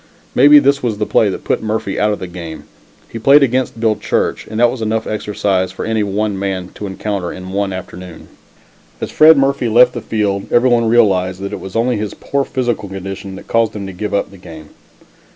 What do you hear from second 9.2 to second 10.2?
Murphy left the